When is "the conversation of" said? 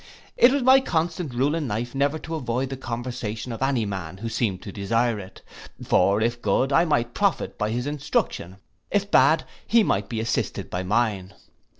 2.71-3.61